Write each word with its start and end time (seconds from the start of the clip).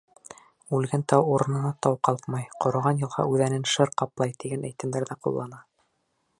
«Үлгән 0.77 1.03
тау 1.13 1.27
урынына 1.33 1.73
тау 1.87 1.99
ҡалҡмай, 2.09 2.49
ҡороған 2.65 3.03
йылға 3.03 3.27
үҙәнен 3.35 3.69
шыр 3.75 3.95
ҡаплай» 4.03 4.37
тигән 4.45 4.67
әйтемдәр 4.71 5.09
ҙә 5.13 5.23
ҡуллана. 5.27 5.65